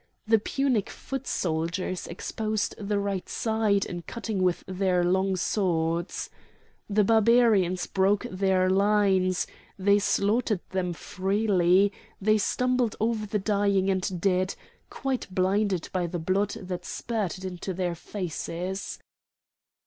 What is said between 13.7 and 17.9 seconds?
and dead, quite blinded by the blood that spurted into